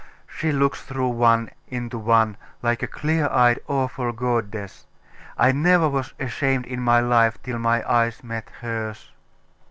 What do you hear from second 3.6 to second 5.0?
awful goddess....